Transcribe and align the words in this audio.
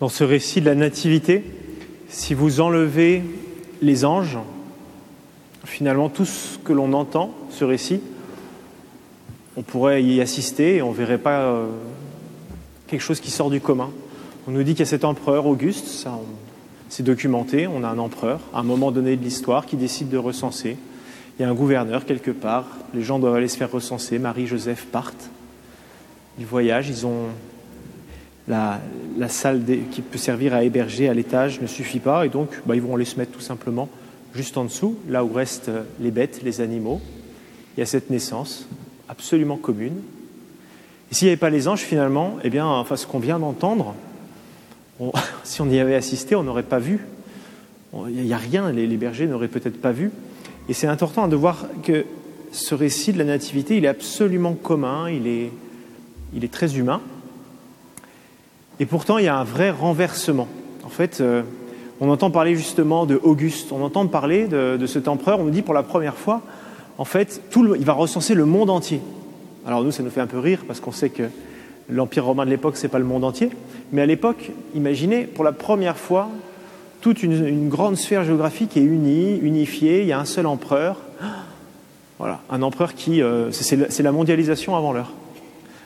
Dans 0.00 0.08
ce 0.08 0.22
récit 0.22 0.60
de 0.60 0.66
la 0.66 0.76
Nativité, 0.76 1.44
si 2.08 2.32
vous 2.32 2.60
enlevez 2.60 3.22
les 3.82 4.04
anges, 4.04 4.38
finalement 5.64 6.08
tout 6.08 6.24
ce 6.24 6.56
que 6.58 6.72
l'on 6.72 6.92
entend, 6.92 7.34
ce 7.50 7.64
récit, 7.64 8.00
on 9.56 9.62
pourrait 9.62 10.04
y 10.04 10.20
assister 10.20 10.76
et 10.76 10.82
on 10.82 10.92
ne 10.92 10.96
verrait 10.96 11.18
pas 11.18 11.40
euh, 11.40 11.66
quelque 12.86 13.00
chose 13.00 13.18
qui 13.18 13.32
sort 13.32 13.50
du 13.50 13.60
commun. 13.60 13.90
On 14.46 14.52
nous 14.52 14.62
dit 14.62 14.72
qu'il 14.72 14.80
y 14.80 14.82
a 14.82 14.86
cet 14.86 15.04
empereur 15.04 15.46
Auguste, 15.46 15.86
ça 15.86 16.16
c'est 16.88 17.02
documenté, 17.02 17.66
on 17.66 17.82
a 17.82 17.88
un 17.88 17.98
empereur 17.98 18.40
à 18.54 18.60
un 18.60 18.62
moment 18.62 18.92
donné 18.92 19.16
de 19.16 19.22
l'histoire 19.24 19.66
qui 19.66 19.76
décide 19.76 20.08
de 20.10 20.16
recenser. 20.16 20.76
Il 21.38 21.42
y 21.42 21.44
a 21.44 21.48
un 21.50 21.54
gouverneur 21.54 22.06
quelque 22.06 22.30
part, 22.30 22.66
les 22.94 23.02
gens 23.02 23.18
doivent 23.18 23.34
aller 23.34 23.48
se 23.48 23.56
faire 23.56 23.70
recenser, 23.70 24.20
Marie-Joseph 24.20 24.86
partent, 24.86 25.28
ils 26.38 26.46
voyagent, 26.46 26.88
ils 26.88 27.04
ont 27.04 27.26
la, 28.48 28.80
salle 29.28 29.62
qui 29.90 30.00
peut 30.00 30.18
servir 30.18 30.54
à 30.54 30.64
héberger 30.64 31.08
à 31.08 31.14
l'étage 31.14 31.60
ne 31.60 31.66
suffit 31.66 31.98
pas, 31.98 32.26
et 32.26 32.28
donc 32.28 32.50
bah, 32.66 32.74
ils 32.74 32.82
vont 32.82 32.94
aller 32.94 33.04
se 33.04 33.16
mettre 33.16 33.32
tout 33.32 33.40
simplement 33.40 33.88
juste 34.34 34.56
en 34.56 34.64
dessous, 34.64 34.96
là 35.08 35.24
où 35.24 35.32
restent 35.32 35.70
les 36.00 36.10
bêtes, 36.10 36.40
les 36.42 36.60
animaux. 36.60 37.00
Il 37.76 37.80
y 37.80 37.82
a 37.82 37.86
cette 37.86 38.10
naissance 38.10 38.66
absolument 39.08 39.56
commune. 39.56 39.96
Et 41.10 41.14
s'il 41.14 41.26
n'y 41.26 41.30
avait 41.30 41.38
pas 41.38 41.50
les 41.50 41.68
anges, 41.68 41.80
finalement, 41.80 42.36
eh 42.44 42.50
bien, 42.50 42.66
enfin, 42.66 42.96
ce 42.96 43.06
qu'on 43.06 43.18
vient 43.18 43.38
d'entendre, 43.38 43.94
si 45.44 45.60
on 45.60 45.68
y 45.68 45.78
avait 45.78 45.94
assisté, 45.94 46.34
on 46.36 46.42
n'aurait 46.42 46.62
pas 46.62 46.78
vu. 46.78 47.00
Il 48.08 48.22
n'y 48.22 48.34
a 48.34 48.38
rien, 48.38 48.70
les, 48.70 48.86
bergers 48.96 49.26
n'auraient 49.26 49.48
peut-être 49.48 49.80
pas 49.80 49.92
vu. 49.92 50.10
Et 50.68 50.74
c'est 50.74 50.86
important 50.86 51.26
de 51.26 51.36
voir 51.36 51.66
que 51.82 52.04
ce 52.52 52.74
récit 52.74 53.12
de 53.12 53.18
la 53.18 53.24
nativité, 53.24 53.76
il 53.76 53.84
est 53.84 53.88
absolument 53.88 54.52
commun, 54.54 55.08
il 55.10 55.26
est 56.44 56.52
très 56.52 56.76
humain. 56.76 57.00
Et 58.80 58.86
pourtant, 58.86 59.18
il 59.18 59.24
y 59.24 59.28
a 59.28 59.36
un 59.36 59.44
vrai 59.44 59.70
renversement. 59.70 60.46
En 60.84 60.88
fait, 60.88 61.20
euh, 61.20 61.42
on 62.00 62.08
entend 62.10 62.30
parler 62.30 62.54
justement 62.54 63.06
de 63.06 63.18
Auguste, 63.22 63.72
on 63.72 63.82
entend 63.82 64.06
parler 64.06 64.46
de, 64.46 64.86
cet 64.86 65.08
empereur, 65.08 65.40
on 65.40 65.44
nous 65.44 65.50
dit 65.50 65.62
pour 65.62 65.74
la 65.74 65.82
première 65.82 66.14
fois, 66.14 66.42
en 66.96 67.04
fait, 67.04 67.42
tout 67.50 67.74
il 67.74 67.84
va 67.84 67.92
recenser 67.92 68.34
le 68.34 68.44
monde 68.44 68.70
entier. 68.70 69.00
Alors 69.66 69.82
nous, 69.82 69.90
ça 69.90 70.02
nous 70.02 70.10
fait 70.10 70.20
un 70.20 70.26
peu 70.26 70.38
rire 70.38 70.60
parce 70.66 70.80
qu'on 70.80 70.92
sait 70.92 71.10
que 71.10 71.24
l'Empire 71.88 72.24
romain 72.24 72.44
de 72.44 72.50
l'époque, 72.50 72.76
ce 72.76 72.84
n'est 72.84 72.88
pas 72.88 72.98
le 72.98 73.04
monde 73.04 73.24
entier. 73.24 73.50
Mais 73.92 74.02
à 74.02 74.06
l'époque, 74.06 74.52
imaginez, 74.74 75.24
pour 75.24 75.44
la 75.44 75.52
première 75.52 75.96
fois, 75.96 76.28
toute 77.00 77.22
une, 77.22 77.68
grande 77.68 77.96
sphère 77.96 78.24
géographique 78.24 78.76
est 78.76 78.82
unie, 78.82 79.38
unifiée, 79.38 80.02
il 80.02 80.08
y 80.08 80.12
a 80.12 80.20
un 80.20 80.24
seul 80.24 80.46
empereur. 80.46 80.96
Voilà, 82.18 82.40
un 82.50 82.62
empereur 82.62 82.94
qui. 82.94 83.22
Euh, 83.22 83.50
c'est 83.50 84.02
la 84.02 84.12
mondialisation 84.12 84.76
avant 84.76 84.92
l'heure. 84.92 85.12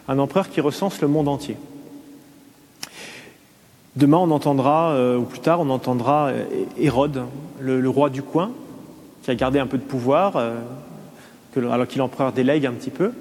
Un 0.08 0.18
empereur 0.18 0.50
qui 0.50 0.60
recense 0.60 1.00
le 1.00 1.08
monde 1.08 1.28
entier. 1.28 1.56
Demain, 3.96 4.18
on 4.18 4.30
entendra, 4.30 4.92
euh, 4.92 5.18
ou 5.18 5.24
plus 5.24 5.40
tard, 5.40 5.60
on 5.60 5.70
entendra 5.70 6.28
euh, 6.28 6.44
Hérode, 6.78 7.24
le, 7.60 7.88
roi 7.88 8.10
du 8.10 8.22
coin, 8.22 8.50
qui 9.22 9.30
a 9.30 9.34
gardé 9.34 9.58
un 9.58 9.66
peu 9.66 9.78
de 9.78 9.82
pouvoir, 9.82 10.36
alors 11.56 11.86
qu'il 11.86 11.98
l'empereur 11.98 12.32
délègue 12.32 12.66
un 12.66 12.72
petit 12.72 12.90
peu, 12.90 13.12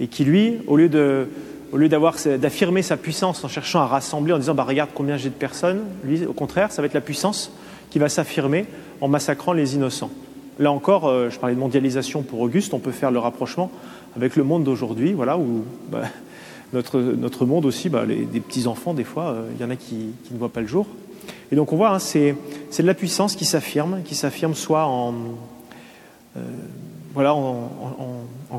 et 0.00 0.06
qui, 0.06 0.24
lui, 0.24 0.58
au 0.66 0.76
lieu 0.76 0.88
de, 0.88 1.28
au 1.72 1.76
lieu 1.76 1.88
d'affirmer 1.88 2.82
sa 2.82 2.96
puissance 2.96 3.44
en 3.44 3.48
cherchant 3.48 3.80
à 3.80 3.86
rassembler, 3.86 4.32
en 4.32 4.38
disant 4.38 4.54
bah, 4.54 4.64
regarde 4.64 4.90
combien 4.94 5.16
j'ai 5.16 5.28
de 5.28 5.34
personnes, 5.34 5.80
lui, 6.04 6.24
au 6.24 6.32
contraire, 6.32 6.72
ça 6.72 6.82
va 6.82 6.86
être 6.86 6.94
la 6.94 7.00
puissance 7.00 7.52
qui 7.90 7.98
va 7.98 8.08
s'affirmer 8.08 8.66
en 9.00 9.08
massacrant 9.08 9.52
les 9.52 9.74
innocents. 9.74 10.10
Là 10.58 10.72
encore, 10.72 11.06
euh, 11.06 11.30
je 11.30 11.38
parlais 11.38 11.54
de 11.54 11.60
mondialisation 11.60 12.22
pour 12.22 12.40
Auguste, 12.40 12.74
on 12.74 12.78
peut 12.78 12.90
faire 12.90 13.10
le 13.10 13.18
rapprochement 13.18 13.70
avec 14.16 14.36
le 14.36 14.44
monde 14.44 14.64
d'aujourd'hui, 14.64 15.12
voilà, 15.12 15.38
où 15.38 15.64
bah, 15.90 16.02
notre, 16.72 17.00
notre 17.00 17.46
monde 17.46 17.64
aussi, 17.64 17.88
bah, 17.88 18.04
des 18.06 18.40
petits-enfants, 18.40 18.94
des 18.94 19.04
fois, 19.04 19.28
euh, 19.28 19.50
il 19.54 19.60
y 19.60 19.64
en 19.64 19.70
a 19.70 19.76
qui, 19.76 20.12
ne 20.30 20.38
voient 20.38 20.48
pas 20.48 20.60
le 20.60 20.66
jour. 20.66 20.86
Et 21.50 21.56
donc 21.56 21.72
on 21.72 21.76
voit, 21.76 21.90
hein, 21.90 21.98
c'est 21.98 22.34
de 22.78 22.86
la 22.86 22.94
puissance 22.94 23.36
qui 23.36 23.44
s'affirme, 23.44 24.02
qui 24.04 24.14
s'affirme 24.14 24.54
soit 24.54 24.86
en, 24.86 25.14
euh, 26.36 26.40
voilà, 27.14 27.34
en, 27.34 27.58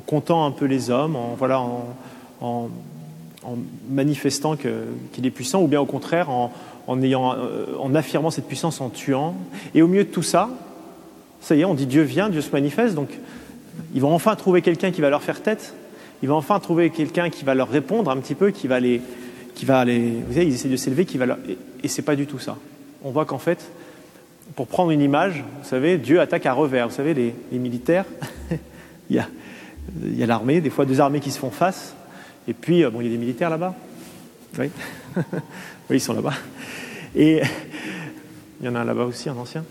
comptant 0.06 0.46
un 0.46 0.52
peu 0.52 0.66
les 0.66 0.90
hommes, 0.90 1.16
en, 1.16 1.36
voilà, 1.38 1.62
en 2.42 2.70
manifestant 3.90 4.56
qu'il 4.56 5.26
est 5.26 5.32
puissant, 5.32 5.62
ou 5.62 5.68
bien 5.68 5.82
au 5.82 5.86
contraire 5.86 6.30
en, 6.30 7.02
ayant, 7.02 7.34
euh, 7.34 7.66
en 7.80 7.94
affirmant 7.96 8.32
cette 8.32 8.48
puissance 8.48 8.82
en 8.82 8.90
tuant. 8.90 9.36
Et 9.76 9.82
au 9.82 9.88
milieu 9.88 10.04
de 10.04 10.10
tout 10.10 10.24
ça, 10.24 10.50
ça 11.42 11.56
y 11.56 11.62
est, 11.62 11.66
on 11.66 11.76
dit 11.76 11.86
Dieu 11.86 12.02
vient, 12.02 12.30
Dieu 12.30 12.42
se 12.42 12.52
manifeste, 12.52 12.96
donc 12.96 13.10
ils 13.94 14.02
vont 14.02 14.14
enfin 14.14 14.36
trouver 14.36 14.62
quelqu'un 14.62 14.92
qui 14.92 15.02
va 15.02 15.10
leur 15.10 15.22
faire 15.22 15.42
tête, 15.42 15.74
ils 16.22 16.30
vont 16.30 16.36
enfin 16.36 16.60
trouver 16.60 16.90
quelqu'un 16.90 17.30
qui 17.30 17.46
va 17.46 17.56
leur 17.56 17.70
répondre 17.70 18.12
un 18.12 18.18
petit 18.18 18.36
peu, 18.36 18.52
qui 18.52 18.68
va 18.68 18.80
les... 18.80 19.02
Qui 19.56 19.66
va 19.66 19.84
les 19.84 20.00
vous 20.00 20.34
savez, 20.34 20.46
ils 20.46 20.54
essaient 20.54 20.70
de 20.70 20.78
s'élever, 20.78 21.06
qui 21.06 21.18
va 21.18 21.26
leur... 21.26 21.38
Et, 21.48 21.58
et 21.84 21.88
c'est 21.88 22.02
pas 22.02 22.16
du 22.16 22.26
tout 22.28 22.40
ça. 22.40 22.58
On 23.04 23.12
voit 23.12 23.26
qu'en 23.26 23.40
fait, 23.40 23.70
pour 24.56 24.68
prendre 24.68 24.92
une 24.92 25.02
image, 25.02 25.44
vous 25.62 25.68
savez, 25.68 25.98
Dieu 25.98 26.20
attaque 26.20 26.46
à 26.46 26.54
revers. 26.54 26.88
Vous 26.88 26.96
savez, 26.96 27.14
les, 27.14 27.60
militaires, 27.60 28.06
il 29.10 29.16
y 29.16 29.20
a, 29.20 29.28
il 30.04 30.18
y 30.18 30.24
a 30.24 30.26
l'armée, 30.26 30.62
des 30.62 30.70
fois 30.70 30.86
deux 30.86 31.00
armées 31.00 31.20
qui 31.20 31.32
se 31.32 31.40
font 31.40 31.52
face, 31.52 31.96
et 32.48 32.54
puis, 32.54 32.84
euh, 32.84 32.90
bon, 32.90 33.02
il 33.02 33.06
y 33.06 33.10
a 33.10 33.12
des 33.12 33.18
militaires 33.18 33.50
là-bas. 33.50 33.76
Oui. 34.58 34.70
oui, 35.16 35.98
ils 35.98 36.02
sont 36.02 36.14
là-bas. 36.14 36.34
Et 37.16 37.42
il 38.60 38.66
y 38.66 38.70
en 38.70 38.76
a 38.76 38.80
un 38.80 38.86
là-bas 38.86 39.04
aussi, 39.04 39.30
un 39.30 39.38
ancien. 39.38 39.64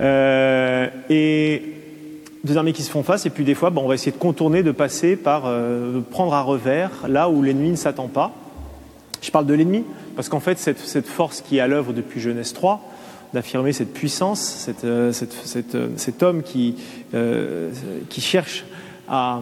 Euh, 0.00 0.88
et 1.08 1.77
deux 2.48 2.56
armées 2.56 2.72
qui 2.72 2.82
se 2.82 2.90
font 2.90 3.02
face, 3.02 3.26
et 3.26 3.30
puis 3.30 3.44
des 3.44 3.54
fois, 3.54 3.70
bon, 3.70 3.82
on 3.84 3.88
va 3.88 3.94
essayer 3.94 4.12
de 4.12 4.16
contourner, 4.16 4.62
de 4.62 4.72
passer 4.72 5.16
par 5.16 5.44
euh, 5.46 6.00
prendre 6.10 6.34
à 6.34 6.42
revers 6.42 6.90
là 7.08 7.28
où 7.28 7.42
l'ennemi 7.42 7.70
ne 7.70 7.76
s'attend 7.76 8.08
pas. 8.08 8.32
Je 9.22 9.30
parle 9.30 9.46
de 9.46 9.54
l'ennemi, 9.54 9.84
parce 10.16 10.28
qu'en 10.28 10.40
fait, 10.40 10.58
cette, 10.58 11.06
force 11.06 11.40
qui 11.40 11.58
est 11.58 11.60
à 11.60 11.66
l'œuvre 11.66 11.92
depuis 11.92 12.20
Genèse 12.20 12.52
3, 12.52 12.80
d'affirmer 13.34 13.72
cette 13.72 13.92
puissance, 13.92 14.40
cette, 14.40 14.86
cette, 15.12 15.76
cet 15.96 16.22
homme 16.22 16.42
qui, 16.42 16.76
qui 18.08 18.20
cherche 18.20 18.64
à, 19.08 19.40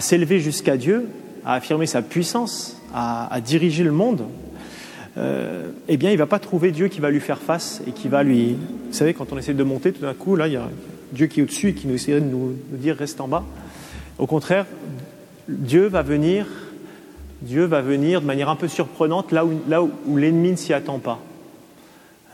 s'élever 0.00 0.40
jusqu'à 0.40 0.76
Dieu, 0.76 1.08
à 1.44 1.54
affirmer 1.54 1.86
sa 1.86 2.02
puissance, 2.02 2.80
à, 2.94 3.40
diriger 3.44 3.84
le 3.84 3.92
monde, 3.92 4.24
euh, 5.18 5.70
eh 5.88 5.96
bien, 5.96 6.10
il 6.10 6.14
ne 6.14 6.18
va 6.18 6.26
pas 6.26 6.38
trouver 6.38 6.70
Dieu 6.72 6.88
qui 6.88 7.00
va 7.00 7.10
lui 7.10 7.20
faire 7.20 7.38
face 7.38 7.82
et 7.86 7.92
qui 7.92 8.08
va 8.08 8.22
lui. 8.22 8.56
Vous 8.88 8.92
savez, 8.92 9.12
quand 9.12 9.32
on 9.32 9.38
essaie 9.38 9.52
de 9.52 9.64
monter, 9.64 9.92
tout 9.92 10.02
d'un 10.02 10.14
coup, 10.14 10.36
là, 10.36 10.46
il 10.48 10.54
y 10.54 10.56
a 10.56 10.68
Dieu 11.12 11.26
qui 11.26 11.40
est 11.40 11.42
au-dessus 11.42 11.68
et 11.68 11.74
qui 11.74 11.86
nous 11.86 11.94
essaierait 11.94 12.20
de 12.20 12.26
nous, 12.26 12.56
dire 12.70 12.96
reste 12.96 13.20
en 13.20 13.28
bas. 13.28 13.44
Au 14.18 14.26
contraire, 14.26 14.66
Dieu 15.48 15.86
va 15.86 16.02
venir, 16.02 16.46
Dieu 17.42 17.64
va 17.64 17.82
venir 17.82 18.20
de 18.20 18.26
manière 18.26 18.48
un 18.48 18.56
peu 18.56 18.68
surprenante 18.68 19.32
là 19.32 19.44
où, 19.44 20.16
l'ennemi 20.16 20.52
ne 20.52 20.56
s'y 20.56 20.72
attend 20.72 20.98
pas. 20.98 21.18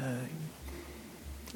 Euh, 0.00 0.04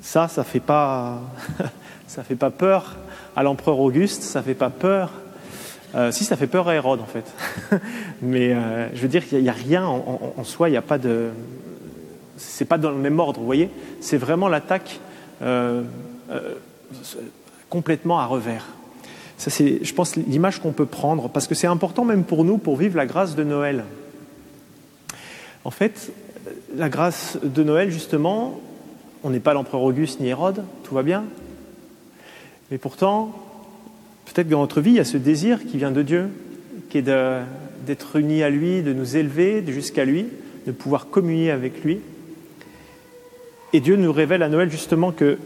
ça, 0.01 0.29
ça 0.29 0.43
fait 0.43 0.61
pas, 0.61 1.21
ça 2.09 2.25
fait 2.25 2.37
pas 2.37 2.51
peur 2.51 2.97
à 3.37 3.43
l'empereur 3.43 3.79
Auguste, 3.79 4.23
ça 4.23 4.43
fait 4.43 4.55
pas 4.55 4.71
peur 4.71 5.13
euh, 5.95 6.11
si, 6.11 6.25
ça 6.25 6.37
fait 6.37 6.47
peur 6.47 6.69
à 6.69 6.75
Hérode, 6.75 7.01
en 7.01 7.07
fait. 7.07 7.31
Mais 8.23 8.55
euh, 8.55 8.89
je 8.95 9.03
veux 9.03 9.09
dire 9.09 9.29
qu'il 9.29 9.43
n'y 9.43 9.51
a, 9.51 9.53
rien 9.53 9.85
en, 9.85 10.43
soi, 10.43 10.71
il 10.71 10.73
n'y 10.73 10.79
a 10.79 10.83
pas 10.83 10.97
de. 10.97 11.29
C'est 12.39 12.65
pas 12.65 12.79
dans 12.79 12.91
le 12.91 12.97
même 12.97 13.21
ordre, 13.21 13.41
vous 13.41 13.47
voyez 13.47 13.69
C'est 14.01 14.17
vraiment 14.17 14.49
l'attaque 14.49 15.01
complètement 17.69 18.21
à 18.21 18.27
revers. 18.27 18.67
Ça, 19.39 19.51
c'est, 19.51 19.85
je 19.85 19.95
pense, 19.95 20.17
l'image 20.17 20.61
qu'on 20.61 20.73
peut 20.73 20.87
prendre, 20.87 21.29
parce 21.29 21.47
que 21.47 21.55
c'est 21.55 21.67
important 21.67 22.05
même 22.05 22.25
pour 22.25 22.45
nous 22.45 22.59
pour 22.59 22.77
vivre 22.77 22.97
la 22.97 23.07
grâce 23.07 23.35
de 23.35 23.45
Noël. 23.45 23.85
En 25.65 25.71
fait, 25.71 26.13
la 26.77 26.89
grâce 26.89 27.39
de 27.43 27.63
Noël, 27.63 27.91
justement, 27.91 28.61
on 29.25 29.31
n'est 29.31 29.41
pas 29.41 29.55
l'empereur 29.55 29.83
Auguste 29.83 30.21
ni 30.21 30.29
Hérode, 30.29 30.65
tout 30.85 30.95
va 30.95 31.03
bien. 31.03 31.25
Mais 32.71 32.79
pourtant, 32.79 33.33
Peut-être 34.33 34.47
que 34.47 34.53
dans 34.53 34.61
notre 34.61 34.81
vie, 34.81 34.93
il 34.93 34.97
y 34.97 35.01
a 35.01 35.05
ce 35.05 35.19
désir 35.19 35.65
qui 35.67 35.77
vient 35.77 35.91
de 35.91 36.01
Dieu, 36.01 36.29
qui 36.89 36.99
est 36.99 37.03
d'être 37.03 38.17
unis 38.17 38.43
à 38.43 38.49
lui, 38.49 38.83
de 38.83 38.95
nous 38.95 39.17
élever 39.17 39.63
jusqu'à 39.67 40.07
lui, 40.07 40.27
de 40.67 40.73
pouvoir 40.73 41.09
communier 41.09 41.51
avec 41.51 41.85
lui. 41.85 42.01
Et 43.75 43.81
Dieu 43.81 43.97
nous 43.97 44.13
révèle 44.13 44.43
à 44.43 44.49
Noël 44.49 44.71
justement 44.71 45.13
que 45.13 45.37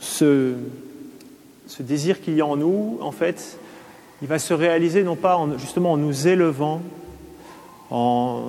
ce, 0.00 0.54
désir 1.78 2.20
qu'il 2.20 2.34
y 2.34 2.40
a 2.40 2.46
en 2.46 2.56
nous, 2.56 2.98
en 3.00 3.12
fait, 3.12 3.58
il 4.22 4.28
va 4.28 4.38
se 4.38 4.52
réaliser 4.52 5.04
non 5.04 5.16
pas 5.16 5.38
justement 5.58 5.92
en 5.92 5.96
nous 5.96 6.26
élevant, 6.26 6.82
en, 7.90 8.42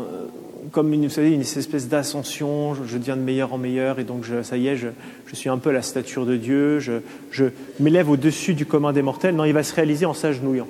comme 0.72 0.94
une, 0.94 1.08
vous 1.08 1.22
une 1.22 1.42
espèce 1.42 1.88
d'ascension, 1.88 2.74
je, 2.74 2.98
deviens 2.98 3.18
de 3.18 3.22
meilleur 3.22 3.54
en 3.54 3.58
meilleur, 3.58 4.00
et 4.00 4.04
donc 4.04 4.24
je, 4.24 4.42
ça 4.44 4.58
y 4.58 4.68
est, 4.68 4.78
je, 4.78 4.88
suis 5.34 5.50
un 5.50 5.58
peu 5.58 5.72
la 5.72 5.82
stature 5.82 6.26
de 6.26 6.38
Dieu, 6.38 6.80
je, 6.80 7.46
m'élève 7.80 8.10
au-dessus 8.10 8.54
du 8.54 8.66
commun 8.66 8.94
des 8.94 9.02
mortels. 9.02 9.36
Non, 9.36 9.46
il 9.46 9.54
va 9.54 9.64
se 9.64 9.74
réaliser 9.74 10.06
en 10.06 10.14
s'agenouillant. 10.14 10.68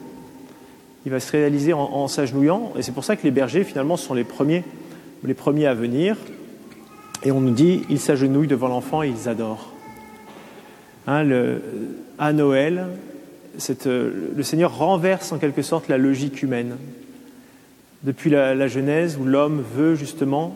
Il 1.05 1.11
va 1.11 1.19
se 1.19 1.31
réaliser 1.31 1.73
en, 1.73 2.07
s'agenouillant, 2.07 2.73
et 2.77 2.83
c'est 2.83 2.91
pour 2.91 3.03
ça 3.03 3.15
que 3.15 3.23
les 3.23 3.31
bergers, 3.31 3.63
finalement, 3.63 3.97
sont 3.97 4.13
les 4.13 4.23
premiers, 4.23 4.63
les 5.23 5.33
premiers 5.33 5.65
à 5.65 5.73
venir. 5.73 6.15
Et 7.23 7.31
on 7.31 7.41
nous 7.41 7.51
dit, 7.51 7.83
ils 7.89 7.99
s'agenouillent 7.99 8.47
devant 8.47 8.67
l'enfant 8.67 9.03
et 9.03 9.09
ils 9.09 9.27
adorent. 9.29 9.70
Hein, 11.07 11.27
à 12.19 12.33
Noël, 12.33 12.86
le 13.86 14.44
Seigneur 14.44 14.77
renverse 14.77 15.31
en 15.31 15.38
quelque 15.38 15.62
sorte 15.62 15.88
la 15.88 15.98
logique 15.98 16.44
humaine 16.44 16.77
depuis 18.03 18.30
la, 18.30 18.68
Genèse 18.68 19.18
où 19.19 19.25
l'homme 19.25 19.63
veut 19.75 19.95
justement 19.95 20.56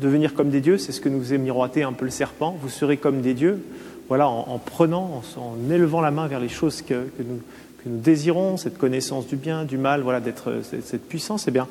devenir 0.00 0.34
comme 0.34 0.50
des 0.50 0.60
dieux, 0.60 0.78
c'est 0.78 0.92
ce 0.92 1.00
que 1.00 1.08
nous 1.08 1.20
faisait 1.20 1.38
miroiter 1.38 1.82
un 1.82 1.92
peu 1.92 2.04
le 2.04 2.10
serpent. 2.10 2.56
Vous 2.60 2.68
serez 2.68 2.96
comme 2.96 3.20
des 3.20 3.34
dieux, 3.34 3.62
voilà, 4.08 4.28
en, 4.28 4.58
prenant, 4.58 5.22
en, 5.36 5.70
élevant 5.70 6.00
la 6.00 6.10
main 6.10 6.26
vers 6.28 6.40
les 6.40 6.48
choses 6.48 6.82
que, 6.82 6.94
nous, 6.94 7.40
que, 7.82 7.88
nous, 7.88 7.98
désirons, 7.98 8.56
cette 8.56 8.78
connaissance 8.78 9.26
du 9.26 9.36
bien, 9.36 9.64
du 9.64 9.76
mal, 9.76 10.02
voilà, 10.02 10.20
d'être 10.20 10.60
cette, 10.62 11.08
puissance. 11.08 11.46
Eh 11.48 11.50
bien, 11.50 11.66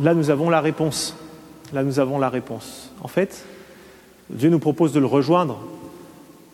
là, 0.00 0.14
nous 0.14 0.30
avons 0.30 0.50
la 0.50 0.60
réponse. 0.60 1.16
Là, 1.72 1.82
nous 1.82 1.98
avons 1.98 2.18
la 2.18 2.28
réponse. 2.28 2.92
En 3.00 3.08
fait, 3.08 3.44
Dieu 4.28 4.50
nous 4.50 4.58
propose 4.60 4.92
de 4.92 5.00
le 5.00 5.06
rejoindre, 5.06 5.60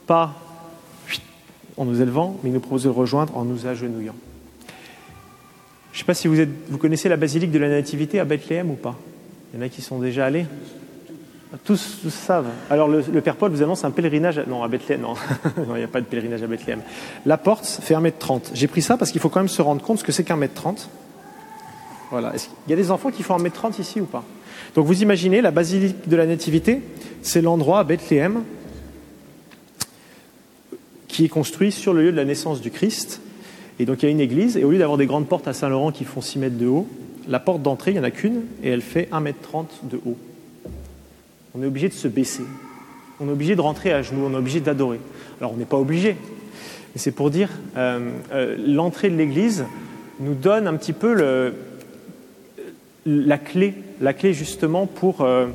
pas 0.07 0.35
en 1.77 1.85
nous 1.85 2.01
élevant, 2.01 2.39
mais 2.43 2.51
nous 2.51 2.61
propose 2.61 2.85
de 2.85 2.89
rejoindre 2.89 3.37
en 3.37 3.45
nous 3.45 3.67
agenouillant. 3.67 4.15
Je 5.93 5.97
ne 5.97 5.99
sais 5.99 6.05
pas 6.05 6.15
si 6.15 6.29
vous, 6.29 6.41
êtes, 6.41 6.51
vous 6.69 6.79
connaissez 6.79 7.09
la 7.09 7.17
basilique 7.17 7.51
de 7.51 7.59
la 7.59 7.69
Nativité 7.69 8.21
à 8.21 8.25
Bethléem 8.25 8.71
ou 8.71 8.75
pas? 8.75 8.97
Il 9.53 9.61
y 9.61 9.63
en 9.63 9.67
a 9.67 9.69
qui 9.69 9.83
sont 9.83 9.99
déjà 9.99 10.27
allés 10.27 10.47
tous, 11.65 12.09
savent. 12.11 12.51
Alors 12.71 12.89
le, 12.89 13.03
Père 13.21 13.37
Paul 13.37 13.51
vous 13.51 13.63
annonce 13.63 13.85
un 13.85 13.91
pèlerinage. 13.91 14.43
Non, 14.47 14.63
à 14.63 14.69
Bethléem, 14.69 15.01
non. 15.01 15.15
il 15.69 15.75
n'y 15.75 15.83
a 15.83 15.89
pas 15.89 16.01
de 16.01 16.07
pèlerinage 16.07 16.43
à 16.43 16.47
Bethléem. 16.47 16.81
La 17.25 17.39
porte 17.39 17.65
fait 17.65 17.95
1m30. 17.95 18.51
J'ai 18.55 18.67
pris 18.67 18.83
ça 18.83 18.97
parce 18.97 19.11
qu'il 19.11 19.21
faut 19.21 19.29
quand 19.29 19.41
même 19.41 19.49
se 19.49 19.63
rendre 19.63 19.83
compte 19.83 20.01
ce 20.01 20.05
que 20.05 20.13
c'est 20.13 20.25
qu'un 20.25 20.37
mètre 20.37 20.55
30. 20.55 20.89
Voilà. 22.11 22.33
Il 22.67 22.71
y 22.71 22.73
a 22.73 22.77
des 22.77 22.91
enfants 22.91 23.11
qui 23.11 23.23
font 23.23 23.37
1m30 23.37 23.81
ici 23.81 24.01
ou 24.01 24.07
pas? 24.07 24.25
Donc 24.75 24.87
vous 24.87 25.03
imaginez, 25.03 25.41
la 25.41 25.51
basilique 25.51 26.09
de 26.09 26.17
la 26.17 26.27
Nativité, 26.27 26.83
c'est 27.23 27.41
l'endroit 27.41 27.81
à 27.81 27.85
Bethléem 27.85 28.43
qui 31.17 31.25
est 31.25 31.29
construit 31.29 31.73
sur 31.73 31.95
le 31.95 32.03
lieu 32.03 32.13
de 32.13 32.17
la 32.17 32.27
naissance 32.27 32.61
du 32.61 32.71
Christ. 32.71 33.23
Et 33.79 33.87
donc 33.87 34.03
il 34.03 34.05
y 34.05 34.09
a 34.09 34.13
une 34.13 34.21
église, 34.21 34.59
et 34.59 34.65
au 34.65 34.71
lieu 34.71 34.77
d'avoir 34.77 34.99
des 34.99 35.07
grandes 35.07 35.27
portes 35.27 35.49
à 35.49 35.55
Saint-Laurent 35.55 35.91
qui 35.91 36.05
font 36.05 36.21
6 36.21 36.39
mètres 36.39 36.59
de 36.59 36.67
haut, 36.67 36.87
la 37.27 37.41
porte 37.41 37.63
d'entrée, 37.63 37.93
il 37.93 37.95
n'y 37.95 38.01
en 38.01 38.05
a 38.05 38.11
qu'une, 38.11 38.43
et 38.63 38.69
elle 38.69 38.83
fait 38.83 39.09
1m30 39.11 39.65
de 39.85 39.99
haut. 40.05 40.19
On 41.55 41.63
est 41.63 41.67
obligé 41.67 41.89
de 41.89 41.95
se 41.95 42.07
baisser. 42.07 42.43
On 43.19 43.29
est 43.29 43.33
obligé 43.33 43.57
de 43.57 43.63
rentrer 43.63 43.95
à 43.95 44.03
genoux, 44.03 44.27
on 44.27 44.35
est 44.35 44.37
obligé 44.37 44.61
d'adorer. 44.61 45.01
Alors 45.41 45.55
on 45.55 45.57
n'est 45.57 45.65
pas 45.65 45.79
obligé, 45.79 46.17
mais 46.95 47.01
c'est 47.01 47.13
pour 47.13 47.31
dire, 47.31 47.49
euh, 47.79 48.11
euh, 48.35 48.55
l'entrée 48.59 49.09
de 49.09 49.17
l'Église 49.17 49.65
nous 50.21 50.35
donne 50.35 50.67
un 50.67 50.75
petit 50.75 50.93
peu 50.93 51.55
la 53.07 53.39
clé, 53.39 53.73
la 54.03 54.13
clé 54.13 54.35
justement 54.35 54.85
pour, 54.85 55.23
euh, 55.23 55.47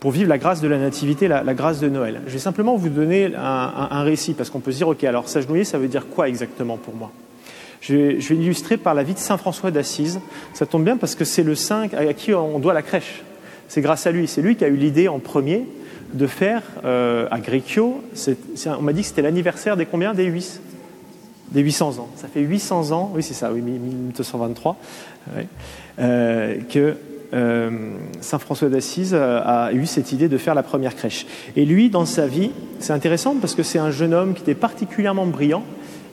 pour 0.00 0.12
vivre 0.12 0.28
la 0.28 0.38
grâce 0.38 0.60
de 0.60 0.68
la 0.68 0.78
Nativité, 0.78 1.28
la, 1.28 1.42
grâce 1.54 1.80
de 1.80 1.88
Noël. 1.88 2.20
Je 2.26 2.32
vais 2.32 2.38
simplement 2.38 2.76
vous 2.76 2.88
donner 2.88 3.32
un, 3.36 4.02
récit, 4.02 4.34
parce 4.34 4.50
qu'on 4.50 4.60
peut 4.60 4.72
se 4.72 4.78
dire, 4.78 4.88
ok, 4.88 5.02
alors 5.04 5.28
s'agenouiller, 5.28 5.64
ça 5.64 5.78
veut 5.78 5.88
dire 5.88 6.06
quoi 6.08 6.28
exactement 6.28 6.76
pour 6.76 6.94
moi? 6.94 7.10
Je 7.80 7.94
vais, 7.94 8.20
je 8.20 8.28
vais 8.28 8.36
illustrer 8.36 8.76
par 8.76 8.94
la 8.94 9.02
vie 9.02 9.14
de 9.14 9.18
Saint 9.18 9.38
François 9.38 9.70
d'Assise. 9.70 10.20
Ça 10.52 10.66
tombe 10.66 10.84
bien 10.84 10.96
parce 10.96 11.14
que 11.14 11.24
c'est 11.24 11.44
le 11.44 11.54
saint 11.54 11.88
à 11.96 12.12
qui 12.12 12.34
on 12.34 12.58
doit 12.58 12.74
la 12.74 12.82
crèche. 12.82 13.22
C'est 13.68 13.80
grâce 13.80 14.06
à 14.06 14.10
lui. 14.10 14.26
C'est 14.26 14.42
lui 14.42 14.56
qui 14.56 14.64
a 14.64 14.68
eu 14.68 14.76
l'idée 14.76 15.06
en 15.06 15.20
premier 15.20 15.64
de 16.12 16.26
faire 16.26 16.62
euh, 16.84 17.28
à 17.30 17.38
Greccio, 17.38 18.02
on 18.66 18.82
m'a 18.82 18.92
dit 18.92 19.02
que 19.02 19.08
c'était 19.08 19.22
l'anniversaire 19.22 19.76
des 19.76 19.86
combien? 19.86 20.14
Des 20.14 20.24
8 20.24 20.60
Des 21.52 21.60
800 21.60 21.98
ans. 21.98 22.08
Ça 22.16 22.28
fait 22.28 22.40
800 22.40 22.92
ans, 22.92 23.12
oui 23.14 23.22
c'est 23.22 23.34
ça, 23.34 23.52
oui, 23.52 23.60
1223, 23.60 24.76
euh, 25.98 26.56
que 26.70 26.96
euh, 27.34 27.70
Saint 28.20 28.38
François 28.38 28.68
d'Assise 28.68 29.14
a 29.14 29.72
eu 29.72 29.86
cette 29.86 30.12
idée 30.12 30.28
de 30.28 30.38
faire 30.38 30.54
la 30.54 30.62
première 30.62 30.96
crèche. 30.96 31.26
Et 31.56 31.64
lui, 31.64 31.90
dans 31.90 32.06
sa 32.06 32.26
vie, 32.26 32.50
c'est 32.78 32.92
intéressant 32.92 33.36
parce 33.40 33.54
que 33.54 33.62
c'est 33.62 33.78
un 33.78 33.90
jeune 33.90 34.14
homme 34.14 34.34
qui 34.34 34.42
était 34.42 34.54
particulièrement 34.54 35.26
brillant, 35.26 35.64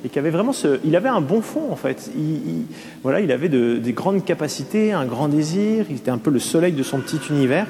et 0.05 0.09
qui 0.09 0.19
avait 0.19 0.29
vraiment 0.29 0.53
ce, 0.53 0.79
il 0.85 0.95
avait 0.95 1.09
un 1.09 1.21
bon 1.21 1.41
fond 1.41 1.71
en 1.71 1.75
fait. 1.75 2.11
Il, 2.15 2.65
voilà, 3.01 3.21
il 3.21 3.31
avait 3.31 3.49
des 3.49 3.93
grandes 3.93 4.23
capacités, 4.23 4.93
un 4.93 5.05
grand 5.05 5.27
désir. 5.27 5.87
Il 5.89 5.95
était 5.95 6.11
un 6.11 6.19
peu 6.19 6.29
le 6.29 6.37
soleil 6.37 6.73
de 6.73 6.83
son 6.83 6.99
petit 6.99 7.19
univers. 7.31 7.65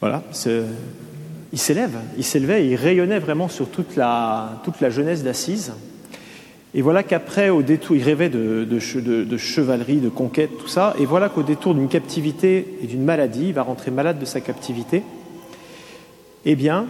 Voilà, 0.00 0.24
il 1.52 1.58
s'élève, 1.60 1.96
il 2.18 2.24
s'élevait, 2.24 2.66
il 2.66 2.74
rayonnait 2.74 3.20
vraiment 3.20 3.48
sur 3.48 3.68
toute 3.68 3.94
la, 3.94 4.60
toute 4.64 4.80
la 4.80 4.90
jeunesse 4.90 5.22
d'Assise. 5.22 5.74
Et 6.74 6.80
voilà 6.80 7.02
qu'après, 7.02 7.50
au 7.50 7.62
détour, 7.62 7.96
il 7.96 8.02
rêvait 8.02 8.30
de, 8.30 8.78
chevalerie, 8.78 10.00
de 10.00 10.08
conquête, 10.08 10.50
tout 10.58 10.68
ça. 10.68 10.94
Et 10.98 11.04
voilà 11.04 11.28
qu'au 11.28 11.42
détour 11.42 11.74
d'une 11.74 11.88
captivité 11.88 12.78
et 12.82 12.86
d'une 12.86 13.04
maladie, 13.04 13.48
il 13.48 13.54
va 13.54 13.62
rentrer 13.62 13.90
malade 13.90 14.18
de 14.18 14.24
sa 14.24 14.40
captivité. 14.40 15.02
Eh 16.46 16.56
bien, 16.56 16.86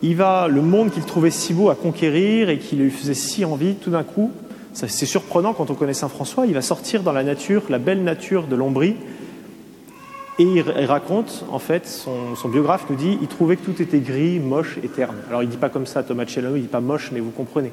il 0.00 0.16
va, 0.16 0.48
le 0.48 0.62
monde 0.62 0.90
qu'il 0.90 1.04
trouvait 1.04 1.30
si 1.30 1.52
beau 1.52 1.68
à 1.68 1.74
conquérir 1.74 2.48
et 2.48 2.58
qui 2.58 2.76
lui 2.76 2.90
faisait 2.90 3.14
si 3.14 3.44
envie, 3.44 3.74
tout 3.74 3.90
d'un 3.90 4.02
coup, 4.02 4.30
c'est 4.72 5.06
surprenant 5.06 5.52
quand 5.54 5.70
on 5.70 5.74
connaît 5.74 5.94
Saint 5.94 6.08
François, 6.08 6.46
il 6.46 6.54
va 6.54 6.62
sortir 6.62 7.02
dans 7.02 7.12
la 7.12 7.24
nature, 7.24 7.64
la 7.68 7.78
belle 7.78 8.04
nature 8.04 8.46
de 8.46 8.54
l'Ombrie, 8.54 8.94
et 10.38 10.44
il, 10.44 10.62
raconte, 10.86 11.44
en 11.50 11.58
fait, 11.58 11.84
son, 11.88 12.48
biographe 12.48 12.86
nous 12.88 12.94
dit, 12.94 13.18
il 13.20 13.26
trouvait 13.26 13.56
que 13.56 13.64
tout 13.64 13.82
était 13.82 13.98
gris, 13.98 14.38
moche 14.38 14.78
et 14.84 14.88
terne. 14.88 15.16
Alors 15.28 15.42
il 15.42 15.46
ne 15.46 15.50
dit 15.50 15.56
pas 15.56 15.68
comme 15.68 15.84
ça, 15.84 16.04
Thomas 16.04 16.26
Celano, 16.28 16.54
il 16.54 16.58
ne 16.58 16.62
dit 16.62 16.68
pas 16.68 16.78
moche, 16.78 17.10
mais 17.12 17.18
vous 17.18 17.32
comprenez. 17.32 17.72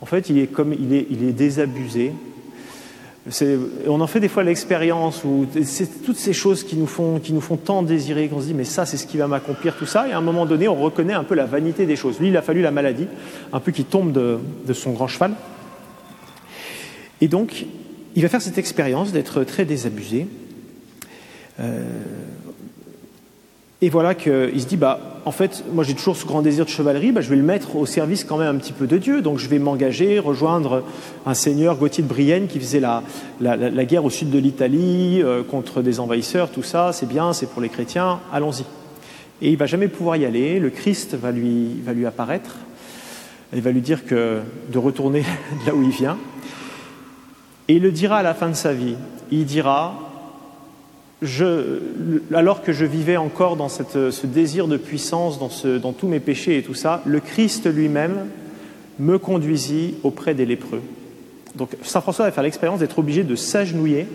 En 0.00 0.06
fait, 0.06 0.30
il 0.30 0.38
est, 0.38 0.46
comme, 0.46 0.72
il 0.72 0.94
est, 0.94 1.06
il 1.10 1.24
est 1.24 1.32
désabusé, 1.32 2.12
on 3.86 4.00
en 4.00 4.06
fait 4.06 4.20
des 4.20 4.28
fois 4.28 4.42
l'expérience 4.42 5.22
où 5.24 5.46
c'est 5.64 6.02
toutes 6.02 6.16
ces 6.16 6.32
choses 6.32 6.64
qui 6.64 6.76
nous 6.76 6.86
font, 6.86 7.18
qui 7.18 7.32
nous 7.32 7.40
font 7.40 7.56
tant 7.56 7.82
désirer 7.82 8.28
qu'on 8.28 8.40
se 8.40 8.46
dit 8.46 8.54
mais 8.54 8.64
ça 8.64 8.86
c'est 8.86 8.96
ce 8.96 9.06
qui 9.06 9.18
va 9.18 9.26
m'accomplir 9.26 9.76
tout 9.76 9.86
ça 9.86 10.08
et 10.08 10.12
à 10.12 10.18
un 10.18 10.22
moment 10.22 10.46
donné 10.46 10.66
on 10.68 10.74
reconnaît 10.74 11.14
un 11.14 11.24
peu 11.24 11.34
la 11.34 11.44
vanité 11.44 11.84
des 11.84 11.96
choses. 11.96 12.18
Lui 12.20 12.28
il 12.28 12.36
a 12.36 12.42
fallu 12.42 12.62
la 12.62 12.70
maladie, 12.70 13.06
un 13.52 13.60
peu 13.60 13.72
qui 13.72 13.84
tombe 13.84 14.12
de, 14.12 14.72
son 14.72 14.92
grand 14.92 15.08
cheval. 15.08 15.32
Et 17.20 17.28
donc 17.28 17.66
il 18.14 18.22
va 18.22 18.28
faire 18.28 18.42
cette 18.42 18.58
expérience 18.58 19.12
d'être 19.12 19.44
très 19.44 19.64
désabusé. 19.64 20.26
Euh, 21.60 21.82
et 23.80 23.90
voilà 23.90 24.16
qu'il 24.16 24.60
se 24.60 24.66
dit, 24.66 24.76
bah, 24.76 25.20
en 25.24 25.30
fait, 25.30 25.62
moi 25.72 25.84
j'ai 25.84 25.94
toujours 25.94 26.16
ce 26.16 26.26
grand 26.26 26.42
désir 26.42 26.64
de 26.64 26.70
chevalerie, 26.70 27.12
bah, 27.12 27.20
je 27.20 27.30
vais 27.30 27.36
le 27.36 27.44
mettre 27.44 27.76
au 27.76 27.86
service 27.86 28.24
quand 28.24 28.36
même 28.36 28.56
un 28.56 28.58
petit 28.58 28.72
peu 28.72 28.88
de 28.88 28.98
Dieu. 28.98 29.22
Donc 29.22 29.38
je 29.38 29.48
vais 29.48 29.60
m'engager, 29.60 30.18
rejoindre 30.18 30.82
un 31.26 31.34
seigneur, 31.34 31.76
Gauthier 31.76 32.02
de 32.02 32.08
Brienne, 32.08 32.48
qui 32.48 32.58
faisait 32.58 32.80
la, 32.80 33.04
la, 33.40 33.84
guerre 33.84 34.04
au 34.04 34.10
sud 34.10 34.30
de 34.30 34.38
l'Italie 34.38 35.22
euh, 35.22 35.44
contre 35.44 35.80
des 35.80 36.00
envahisseurs, 36.00 36.50
tout 36.50 36.64
ça, 36.64 36.92
c'est 36.92 37.06
bien, 37.06 37.32
c'est 37.32 37.46
pour 37.46 37.62
les 37.62 37.68
chrétiens, 37.68 38.18
allons-y. 38.32 38.64
Et 39.42 39.50
il 39.50 39.56
va 39.56 39.66
jamais 39.66 39.86
pouvoir 39.86 40.16
y 40.16 40.24
aller, 40.24 40.58
le 40.58 40.70
Christ 40.70 41.14
va 41.14 41.30
lui, 41.30 41.80
va 41.84 41.92
lui 41.92 42.04
apparaître, 42.04 42.56
il 43.52 43.62
va 43.62 43.70
lui 43.70 43.80
dire 43.80 44.04
que 44.04 44.40
de 44.72 44.78
retourner 44.78 45.22
là 45.66 45.74
où 45.74 45.84
il 45.84 45.90
vient. 45.90 46.18
Et 47.68 47.74
il 47.74 47.82
le 47.82 47.92
dira 47.92 48.16
à 48.16 48.22
la 48.22 48.34
fin 48.34 48.48
de 48.48 48.54
sa 48.54 48.72
vie. 48.72 48.96
Il 49.30 49.44
dira, 49.44 50.07
alors 52.32 52.62
que 52.62 52.72
je 52.72 52.84
vivais 52.84 53.16
encore 53.16 53.56
dans 53.56 53.68
ce 53.68 54.26
désir 54.26 54.68
de 54.68 54.76
puissance, 54.76 55.38
dans, 55.38 55.92
tous 55.92 56.08
mes 56.08 56.20
péchés 56.20 56.58
et 56.58 56.62
tout 56.62 56.74
ça, 56.74 57.02
le 57.06 57.20
Christ 57.20 57.66
lui-même 57.72 58.26
me 58.98 59.18
conduisit 59.18 59.94
auprès 60.02 60.34
des 60.34 60.46
lépreux. 60.46 60.82
Donc 61.56 61.70
Saint 61.82 62.00
François 62.00 62.26
va 62.26 62.32
faire 62.32 62.44
l'expérience 62.44 62.80
d'être 62.80 62.98
obligé 62.98 63.24
de 63.24 63.34
s'agenouiller, 63.34 64.06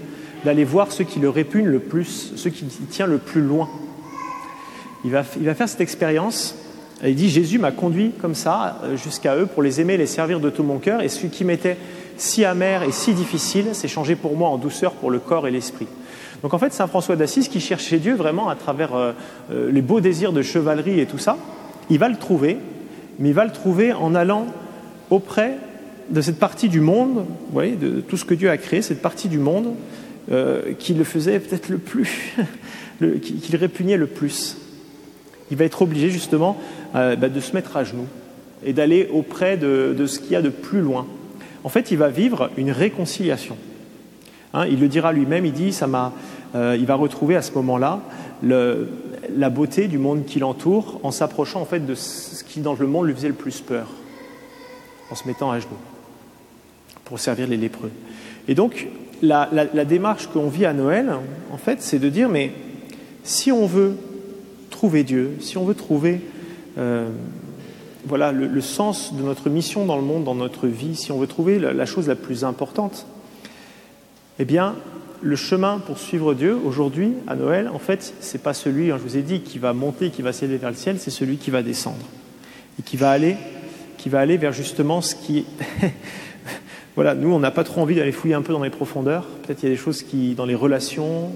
d'aller 0.46 0.64
voir 0.64 0.92
ceux 0.92 1.04
qui 1.04 1.20
le 1.20 1.30
répugnent 1.30 1.68
le 1.68 1.80
plus, 1.80 2.34
ceux 2.36 2.50
qui 2.50 2.66
tient 2.90 3.08
le 3.08 3.18
plus 3.18 3.42
loin. 3.42 3.70
Il 5.04 5.12
va, 5.12 5.24
il 5.38 5.46
va 5.46 5.56
faire 5.56 5.68
cette 5.68 5.82
expérience. 5.82 6.56
Il 7.06 7.16
dit 7.16 7.30
Jésus 7.30 7.60
m'a 7.60 7.72
conduit 7.72 8.12
comme 8.22 8.36
ça 8.36 8.80
euh, 8.84 8.96
jusqu'à 8.96 9.36
eux 9.36 9.46
pour 9.46 9.62
les 9.62 9.82
aimer, 9.82 9.98
les 9.98 10.06
servir 10.06 10.40
de 10.40 10.50
tout 10.50 10.64
mon 10.64 10.80
cœur, 10.80 11.02
et 11.02 11.10
ce 11.10 11.28
qui 11.28 11.44
m'était 11.44 11.78
si 12.16 12.46
amer 12.46 12.84
et 12.84 12.94
si 12.94 13.14
difficile 13.14 13.76
s'est 13.76 13.90
changé 13.90 14.16
pour 14.16 14.38
moi 14.38 14.50
en 14.50 14.58
douceur 14.58 14.94
pour 14.94 15.12
le 15.12 15.20
corps 15.20 15.48
et 15.48 15.52
l'esprit. 15.52 15.88
Donc 16.44 16.54
en 16.54 16.60
fait, 16.60 16.74
Saint 16.74 16.88
François 16.88 17.16
d'Assise, 17.16 17.48
qui 17.48 17.62
cherchait 17.62 18.00
Dieu 18.00 18.16
vraiment 18.16 18.50
à 18.50 18.56
travers 18.56 18.94
euh, 18.94 19.14
euh, 19.52 19.72
les 19.72 19.82
beaux 19.82 20.02
désirs 20.02 20.34
de 20.34 20.42
chevalerie 20.42 21.00
et 21.00 21.06
tout 21.06 21.18
ça, 21.18 21.38
il 21.90 21.98
va 21.98 22.10
le 22.10 22.18
trouver, 22.18 22.58
mais 23.18 23.30
il 23.30 23.34
va 23.34 23.46
le 23.46 23.52
trouver 23.52 23.94
en 23.94 24.14
allant 24.14 24.48
auprès 25.10 25.56
de 26.10 26.20
cette 26.20 26.40
partie 26.40 26.68
du 26.68 26.82
monde, 26.82 27.26
vous 27.26 27.54
voyez, 27.54 27.78
de 27.78 28.02
tout 28.02 28.18
ce 28.18 28.26
que 28.26 28.34
Dieu 28.34 28.50
a 28.50 28.58
créé, 28.58 28.82
cette 28.82 29.02
partie 29.02 29.30
du 29.30 29.40
monde 29.40 29.74
euh, 30.32 30.74
qui 30.78 30.94
le 30.94 31.06
faisait 31.06 31.40
peut-être 31.40 31.70
le 31.70 31.78
plus, 31.78 32.36
qui, 33.22 33.52
le 33.52 33.58
répugnait 33.58 33.98
le 33.98 34.08
plus. 34.08 34.58
Il 35.50 35.56
va 35.56 35.64
être 35.64 35.82
obligé 35.82 36.10
justement 36.10 36.58
bah, 36.94 37.16
de 37.16 37.40
se 37.40 37.54
mettre 37.54 37.78
à 37.78 37.84
genoux 37.84 38.08
et 38.66 38.74
d'aller 38.74 39.10
auprès 39.14 39.56
de, 39.56 39.94
de 39.96 40.06
ce 40.08 40.20
qu'il 40.20 40.32
y 40.32 40.36
a 40.36 40.42
de 40.42 40.50
plus 40.50 40.82
loin. 40.82 41.06
En 41.64 41.70
fait, 41.70 41.92
il 41.92 41.98
va 41.98 42.10
vivre 42.10 42.50
une 42.58 42.72
réconciliation. 42.72 43.56
Hein, 44.54 44.68
il 44.68 44.80
le 44.80 44.88
dira 44.88 45.12
lui-même, 45.14 45.46
il 45.46 45.54
dit, 45.54 45.74
ça 45.74 45.88
m'a, 45.88 46.14
euh, 46.56 46.78
il 46.80 46.86
va 46.86 46.96
retrouver 46.96 47.36
à 47.36 47.42
ce 47.42 47.52
moment-là 47.54 48.02
la 48.44 49.50
beauté 49.50 49.88
du 49.88 49.98
monde 49.98 50.26
qui 50.26 50.40
l'entoure 50.40 51.00
en 51.04 51.12
s'approchant 51.12 51.62
en 51.62 51.66
fait 51.66 51.80
de 51.80 51.96
ce 51.96 52.44
qui 52.44 52.60
dans 52.60 52.74
le 52.74 52.88
monde 52.88 53.08
lui 53.08 53.14
faisait 53.14 53.30
le 53.30 53.34
plus 53.34 53.62
peur, 53.62 53.88
en 55.10 55.16
se 55.16 55.28
mettant 55.28 55.50
à 55.50 55.60
genoux 55.60 55.72
pour 57.06 57.20
servir 57.20 57.48
les 57.48 57.58
lépreux. 57.58 57.92
Et 58.48 58.54
donc 58.54 58.90
la, 59.22 59.46
démarche 59.86 60.28
qu'on 60.28 60.50
vit 60.50 60.66
à 60.66 60.74
Noël, 60.74 61.14
en 61.52 61.58
fait, 61.58 61.82
c'est 61.82 62.00
de 62.00 62.10
dire 62.10 62.30
mais 62.30 62.52
si 63.24 63.52
on 63.52 63.66
veut 63.66 63.96
trouver 64.70 65.04
Dieu, 65.04 65.38
si 65.40 65.58
on 65.58 65.64
veut 65.64 65.76
trouver 65.76 66.22
euh, 66.78 67.10
voilà 68.06 68.34
le, 68.34 68.62
sens 68.62 69.14
de 69.16 69.24
notre 69.24 69.50
mission 69.50 69.86
dans 69.86 69.96
le 69.96 70.04
monde, 70.04 70.26
dans 70.26 70.36
notre 70.36 70.68
vie, 70.68 70.96
si 70.96 71.12
on 71.12 71.18
veut 71.18 71.28
trouver 71.28 71.58
la 71.58 71.86
chose 71.86 72.10
la 72.10 72.16
plus 72.16 72.44
importante, 72.44 73.08
eh 74.40 74.46
bien, 74.46 74.76
le 75.22 75.36
chemin 75.36 75.80
pour 75.80 75.98
suivre 75.98 76.34
Dieu 76.34 76.58
aujourd'hui, 76.66 77.14
à 77.28 77.36
Noël, 77.36 77.70
en 77.74 77.80
fait, 77.80 78.14
c'est 78.20 78.42
pas 78.42 78.54
celui, 78.54 78.92
hein, 78.92 78.98
je 78.98 79.04
vous 79.04 79.18
ai 79.18 79.22
dit, 79.22 79.42
qui 79.42 79.60
va 79.60 79.74
monter, 79.74 80.10
qui 80.10 80.22
va 80.22 80.34
s'élever 80.34 80.58
vers 80.58 80.70
le 80.70 80.76
ciel, 80.76 80.98
c'est 81.00 81.12
celui 81.12 81.38
qui 81.38 81.50
va 81.50 81.64
descendre. 81.64 82.06
Et 82.80 82.82
qui 82.82 82.98
va 82.98 83.12
aller, 83.12 83.38
qui 83.98 84.10
va 84.10 84.20
aller 84.20 84.38
vers 84.38 84.52
justement 84.52 85.02
ce 85.02 85.16
qui. 85.16 85.46
voilà, 86.96 87.16
nous, 87.16 87.32
on 87.32 87.40
n'a 87.40 87.52
pas 87.52 87.64
trop 87.64 87.82
envie 87.82 87.96
d'aller 87.96 88.12
fouiller 88.12 88.34
un 88.34 88.42
peu 88.42 88.54
dans 88.54 88.64
les 88.64 88.70
profondeurs. 88.70 89.26
Peut-être 89.44 89.64
il 89.64 89.70
y 89.70 89.72
a 89.72 89.76
des 89.76 89.82
choses 89.82 90.04
qui, 90.04 90.34
dans 90.34 90.46
les 90.46 90.56
relations, 90.56 91.32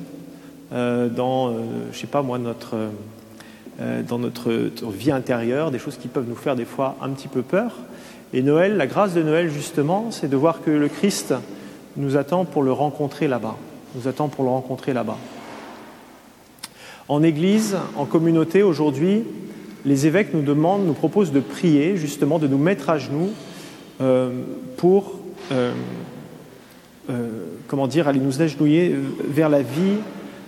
euh, 0.74 1.08
dans, 1.08 1.50
euh, 1.50 1.54
je 1.94 1.98
sais 1.98 2.08
pas 2.08 2.22
moi, 2.22 2.38
notre. 2.40 2.76
Euh, 3.80 4.02
dans 4.02 4.18
notre 4.18 4.52
vie 4.90 5.12
intérieure, 5.12 5.70
des 5.70 5.78
choses 5.78 5.98
qui 5.98 6.08
peuvent 6.08 6.28
nous 6.28 6.36
faire 6.36 6.56
des 6.56 6.66
fois 6.66 6.98
un 7.00 7.10
petit 7.10 7.28
peu 7.28 7.44
peur. 7.44 7.74
Et 8.34 8.42
Noël, 8.42 8.76
la 8.76 8.88
grâce 8.88 9.14
de 9.14 9.22
Noël 9.22 9.52
justement, 9.52 10.10
c'est 10.10 10.28
de 10.28 10.36
voir 10.36 10.64
que 10.64 10.72
le 10.72 10.88
Christ 10.88 11.36
nous 11.98 12.18
attend 12.18 12.46
pour 12.46 12.64
le 12.64 12.72
rencontrer 12.72 13.28
là-bas. 13.28 13.58
Nous 13.96 14.08
attend 14.08 14.28
pour 14.28 14.44
le 14.44 14.50
rencontrer 14.50 14.94
là-bas. 14.94 15.18
En 17.08 17.24
Église, 17.24 17.78
en 17.96 18.06
communauté, 18.06 18.64
aujourd'hui, 18.64 19.24
les 19.86 20.08
évêques 20.08 20.34
nous 20.34 20.42
demandent, 20.42 20.86
nous 20.86 20.94
proposent 20.94 21.32
de 21.32 21.40
prier, 21.40 21.98
justement, 21.98 22.40
de 22.40 22.48
nous 22.48 22.58
mettre 22.58 22.90
à 22.90 22.98
genoux 22.98 23.30
euh, 24.02 24.44
pour, 24.76 25.20
euh, 25.52 25.72
comment 27.68 27.88
dire, 27.88 28.08
aller 28.08 28.20
nous 28.20 28.42
agenouiller 28.42 28.96
vers 29.26 29.50
la 29.50 29.62
vie, 29.62 29.98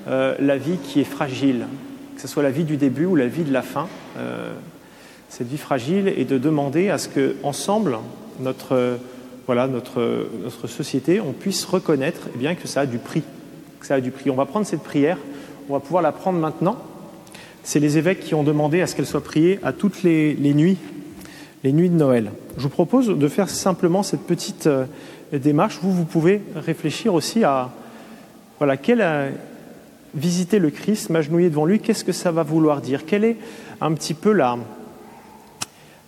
la 0.08 0.58
vie 0.58 0.77
qui 0.84 1.00
est 1.00 1.06
fragile, 1.06 1.68
que 2.20 2.27
ce 2.27 2.27
soit 2.27 2.44
la 2.44 2.51
vie 2.51 2.65
du 2.65 2.75
début 2.75 3.06
ou 3.06 3.15
la 3.15 3.27
vie 3.27 3.44
de 3.44 3.53
la 3.53 3.62
fin, 3.62 3.88
euh, 4.18 4.51
cette 5.29 5.48
vie 5.48 5.58
fragile, 5.58 6.12
et 6.18 6.25
de 6.25 6.38
demander 6.38 6.89
à 6.89 6.98
ce 6.98 7.08
que 7.08 7.38
ensemble, 7.44 7.98
notre, 8.41 8.98
voilà, 9.50 9.68
notre, 9.68 10.27
société, 10.68 11.20
on 11.20 11.32
puisse 11.34 11.65
reconnaître 11.65 12.27
eh 12.36 12.38
bien, 12.38 12.53
que 12.53 12.68
ça 12.68 12.82
a 12.82 12.86
du 12.86 13.00
prix. 13.00 13.24
On 14.27 14.36
va 14.36 14.46
prendre 14.46 14.68
cette 14.68 14.84
prière, 14.84 15.18
on 15.68 15.74
va 15.74 15.79
pouvoir 15.79 16.03
la 16.03 16.12
prendre 16.12 16.38
maintenant. 16.38 16.77
C'est 17.63 17.79
les 17.79 17.98
évêques 17.98 18.20
qui 18.20 18.36
ont 18.36 18.44
demandé 18.44 18.79
à 18.79 18.86
ce 18.86 18.96
qu'elle 18.96 19.08
soit 19.08 19.24
priée 19.24 19.60
à 19.63 19.74
toutes 19.74 20.03
les, 20.03 20.36
nuits, 20.53 20.77
les 21.63 21.74
nuits 21.74 21.89
de 21.89 21.96
Noël. 21.96 22.32
Je 22.58 22.62
vous 22.62 22.70
propose 22.70 23.08
de 23.08 23.27
faire 23.27 23.50
simplement 23.50 24.03
cette 24.03 24.22
petite 24.22 24.68
euh, 24.68 24.86
démarche. 25.34 25.79
Vous, 25.82 25.94
vous 25.94 26.06
pouvez 26.06 26.44
réfléchir 26.56 27.15
aussi 27.15 27.44
à 27.44 27.72
voilà, 28.60 28.77
quelle, 28.77 29.34
visiter 30.13 30.60
le 30.60 30.70
Christ, 30.70 31.10
m'agenouiller 31.10 31.50
devant 31.50 31.65
lui, 31.65 31.79
qu'est-ce 31.79 32.03
que 32.03 32.12
ça 32.12 32.32
va 32.32 32.44
vouloir 32.44 32.82
dire? 32.82 33.01
Quel 33.03 33.24
est 33.24 33.38
un 33.82 33.94
petit 33.94 34.13
peu 34.13 34.32
la, 34.32 34.60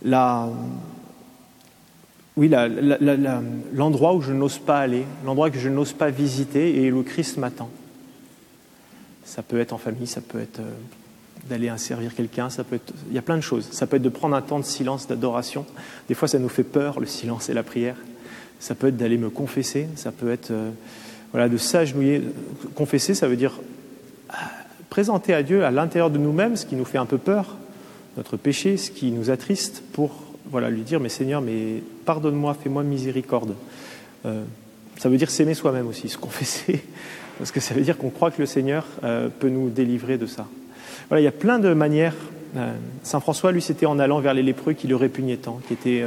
la, 0.04 0.48
oui, 2.38 2.50
l'endroit 3.74 4.14
où 4.14 4.22
je 4.22 4.32
n'ose 4.32 4.58
pas 4.58 4.80
aller, 4.80 5.06
l'endroit 5.26 5.50
que 5.50 5.60
je 5.60 5.70
n'ose 5.70 5.92
pas 5.94 6.10
visiter 6.10 6.84
et 6.84 6.90
le 6.90 7.04
Christ 7.04 7.38
m'attend. 7.38 7.70
Ça 9.26 9.44
peut 9.44 9.60
être 9.60 9.74
en 9.74 9.78
famille, 9.78 10.08
ça 10.08 10.22
peut 10.22 10.40
être 10.40 10.60
euh, 10.60 10.72
d'aller 11.50 11.72
servir 11.78 12.16
quelqu'un, 12.16 12.50
ça 12.50 12.64
peut 12.64 12.76
être, 12.76 12.94
il 13.10 13.16
y 13.16 13.18
a 13.18 13.22
plein 13.22 13.36
de 13.36 13.42
choses. 13.42 13.68
Ça 13.72 13.86
peut 13.86 13.98
être 13.98 14.02
de 14.02 14.10
prendre 14.10 14.36
un 14.36 14.42
temps 14.42 14.60
de 14.60 14.66
silence, 14.66 15.08
d'adoration. 15.08 15.66
Des 16.08 16.14
fois, 16.14 16.28
ça 16.28 16.40
nous 16.40 16.50
fait 16.50 16.64
peur, 16.64 17.00
le 17.00 17.06
silence 17.06 17.50
et 17.50 17.54
la 17.54 17.64
prière. 17.64 17.98
Ça 18.60 18.76
peut 18.76 18.88
être 18.88 18.98
d'aller 18.98 19.18
me 19.18 19.30
confesser, 19.30 19.88
ça 19.96 20.12
peut 20.12 20.32
être 20.32 20.52
euh, 20.52 20.72
voilà, 21.32 21.50
de 21.50 21.58
s'agenouiller. 21.58 22.22
Confesser, 22.76 23.14
ça 23.14 23.28
veut 23.28 23.38
dire 23.38 23.60
présenter 24.90 25.34
à 25.34 25.44
Dieu 25.44 25.66
à 25.66 25.72
l'intérieur 25.72 26.10
de 26.10 26.18
nous-mêmes 26.18 26.56
ce 26.56 26.66
qui 26.66 26.76
nous 26.76 26.86
fait 26.86 26.98
un 26.98 27.06
peu 27.06 27.18
peur, 27.18 27.58
notre 28.18 28.38
péché, 28.38 28.78
ce 28.78 28.92
qui 28.92 29.12
nous 29.12 29.30
attriste, 29.30 29.84
pour 29.94 30.31
voilà, 30.50 30.70
lui 30.70 30.82
dire, 30.82 31.00
mais 31.00 31.10
Seigneur, 31.10 31.42
mais 31.42 31.84
pardonne-moi, 32.06 32.56
fais-moi 32.62 32.84
miséricorde. 32.84 33.56
Euh, 34.26 34.44
ça 34.98 35.10
veut 35.10 35.18
dire 35.18 35.30
s'aimer 35.30 35.54
soi-même 35.54 35.88
aussi, 35.88 36.10
se 36.10 36.18
confesser, 36.18 36.84
parce 37.38 37.52
que 37.52 37.60
ça 37.60 37.74
veut 37.74 37.82
dire 37.82 37.98
qu'on 37.98 38.10
croit 38.10 38.32
que 38.32 38.42
le 38.42 38.46
Seigneur 38.46 38.86
euh, 39.04 39.30
peut 39.30 39.50
nous 39.50 39.70
délivrer 39.70 40.18
de 40.18 40.26
ça. 40.26 40.48
Voilà, 41.10 41.22
il 41.22 41.26
y 41.26 41.28
a 41.28 41.34
plein 41.34 41.60
de 41.60 41.74
manières. 41.74 42.16
Euh, 42.58 42.74
Saint 43.04 43.20
François, 43.20 43.52
lui, 43.52 43.62
c'était 43.62 43.86
en 43.86 44.00
allant 44.00 44.20
vers 44.20 44.34
les 44.34 44.44
lépreux 44.44 44.74
qui 44.74 44.88
le 44.88 44.96
répugnaient 44.96 45.38
tant, 45.38 45.60
qui 45.68 45.74
étaient 45.74 46.04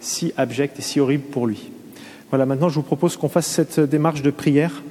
si 0.00 0.32
abjects 0.36 0.78
et 0.78 0.82
si 0.82 1.00
horribles 1.00 1.24
pour 1.24 1.46
lui. 1.46 1.70
Voilà, 2.30 2.46
maintenant, 2.46 2.68
je 2.68 2.76
vous 2.76 2.82
propose 2.82 3.16
qu'on 3.16 3.28
fasse 3.28 3.46
cette 3.46 3.80
démarche 3.80 4.22
de 4.22 4.30
prière 4.30 4.82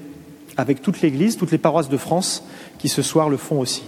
avec 0.57 0.81
toute 0.81 1.01
l'Église, 1.01 1.37
toutes 1.37 1.51
les 1.51 1.57
paroisses 1.57 1.89
de 1.89 1.97
France 1.97 2.45
qui 2.77 2.89
ce 2.89 3.01
soir 3.01 3.29
le 3.29 3.37
font 3.37 3.59
aussi. 3.59 3.83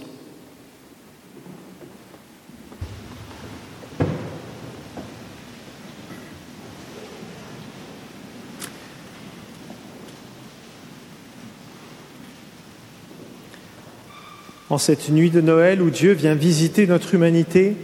En 14.68 14.78
cette 14.78 15.10
nuit 15.10 15.30
de 15.30 15.40
Noël 15.40 15.80
où 15.80 15.90
Dieu 15.90 16.12
vient 16.12 16.34
visiter 16.34 16.88
notre 16.88 17.14
humanité 17.14 17.76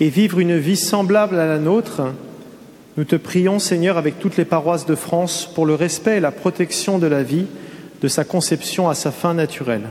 et 0.00 0.08
vivre 0.08 0.40
une 0.40 0.58
vie 0.58 0.76
semblable 0.76 1.38
à 1.38 1.46
la 1.46 1.60
nôtre, 1.60 2.02
nous 2.96 3.04
te 3.04 3.14
prions 3.14 3.60
Seigneur 3.60 3.96
avec 3.96 4.18
toutes 4.18 4.36
les 4.36 4.44
paroisses 4.44 4.84
de 4.84 4.96
France 4.96 5.48
pour 5.54 5.64
le 5.64 5.76
respect 5.76 6.16
et 6.16 6.20
la 6.20 6.32
protection 6.32 6.98
de 6.98 7.06
la 7.06 7.22
vie 7.22 7.46
de 8.00 8.08
sa 8.08 8.24
conception 8.24 8.88
à 8.88 8.94
sa 8.94 9.12
fin 9.12 9.32
naturelle. 9.32 9.88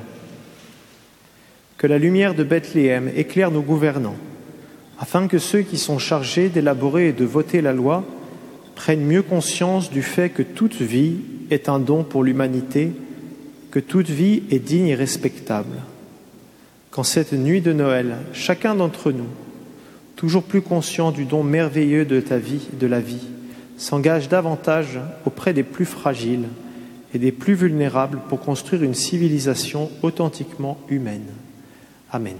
Que 1.77 1.87
la 1.87 1.97
lumière 1.97 2.35
de 2.35 2.43
Bethléem 2.43 3.09
éclaire 3.15 3.49
nos 3.49 3.61
gouvernants, 3.61 4.17
afin 4.99 5.29
que 5.29 5.39
ceux 5.39 5.61
qui 5.61 5.77
sont 5.77 5.97
chargés 5.97 6.49
d'élaborer 6.49 7.07
et 7.07 7.13
de 7.13 7.25
voter 7.25 7.61
la 7.61 7.71
loi 7.71 8.03
prennent 8.75 9.05
mieux 9.05 9.23
conscience 9.23 9.89
du 9.89 10.03
fait 10.03 10.29
que 10.29 10.43
toute 10.43 10.75
vie 10.75 11.19
est 11.51 11.69
un 11.69 11.79
don 11.79 12.03
pour 12.03 12.21
l'humanité, 12.25 12.91
que 13.71 13.79
toute 13.79 14.09
vie 14.09 14.43
est 14.51 14.59
digne 14.59 14.87
et 14.87 14.95
respectable. 14.95 15.77
Qu'en 16.91 17.03
cette 17.03 17.33
nuit 17.33 17.61
de 17.61 17.73
Noël, 17.73 18.17
chacun 18.33 18.75
d'entre 18.75 19.11
nous, 19.11 19.29
toujours 20.15 20.43
plus 20.43 20.61
conscient 20.61 21.11
du 21.11 21.25
don 21.25 21.43
merveilleux 21.43 22.05
de 22.05 22.19
ta 22.19 22.37
vie, 22.37 22.67
de 22.79 22.85
la 22.85 22.99
vie, 22.99 23.27
s'engage 23.77 24.29
davantage 24.29 24.99
auprès 25.25 25.53
des 25.53 25.63
plus 25.63 25.85
fragiles, 25.85 26.47
et 27.13 27.19
des 27.19 27.31
plus 27.31 27.53
vulnérables 27.53 28.19
pour 28.29 28.39
construire 28.39 28.83
une 28.83 28.93
civilisation 28.93 29.89
authentiquement 30.01 30.77
humaine. 30.89 31.27
Amen. 32.11 32.37